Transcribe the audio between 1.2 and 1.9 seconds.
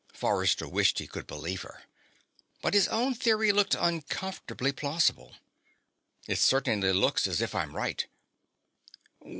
believe her.